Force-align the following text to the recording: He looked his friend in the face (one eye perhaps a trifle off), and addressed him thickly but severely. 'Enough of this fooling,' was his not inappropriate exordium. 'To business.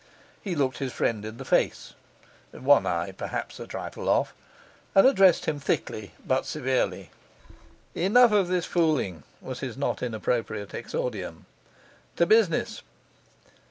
He 0.41 0.55
looked 0.55 0.79
his 0.79 0.91
friend 0.91 1.23
in 1.23 1.37
the 1.37 1.45
face 1.45 1.93
(one 2.49 2.87
eye 2.87 3.11
perhaps 3.11 3.59
a 3.59 3.67
trifle 3.67 4.09
off), 4.09 4.33
and 4.95 5.05
addressed 5.05 5.45
him 5.45 5.59
thickly 5.59 6.13
but 6.25 6.47
severely. 6.47 7.11
'Enough 7.93 8.31
of 8.31 8.47
this 8.47 8.65
fooling,' 8.65 9.21
was 9.41 9.59
his 9.59 9.77
not 9.77 10.01
inappropriate 10.01 10.73
exordium. 10.73 11.45
'To 12.15 12.25
business. 12.25 12.81